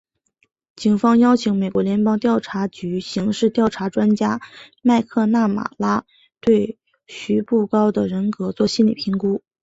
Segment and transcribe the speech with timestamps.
[0.75, 4.41] 警方邀请美国联邦调查局刑事调查专家
[4.81, 6.05] 麦克纳马拉
[6.39, 9.43] 对徐步高的人格作心理评估。